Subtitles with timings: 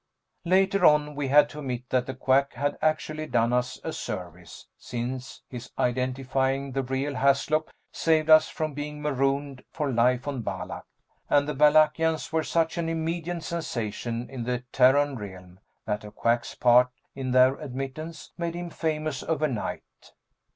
[0.45, 4.65] Later on we had to admit that the Quack had actually done us a service,
[4.75, 10.85] since his identifying the real Haslop saved us from being marooned for life on Balak.
[11.29, 16.55] And the Balakians were such an immediate sensation in the Terran Realm that the Quack's
[16.55, 19.83] part in their admittance made him famous overnight.